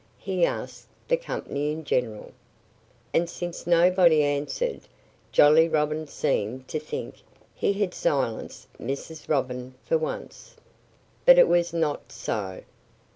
[0.17, 2.31] he asked the company in general.
[3.13, 4.81] And since nobody answered,
[5.31, 7.17] Jolly Robin seemed to think
[7.53, 9.29] he had silenced Mrs.
[9.29, 10.55] Robin for once.
[11.23, 12.63] But it was not so.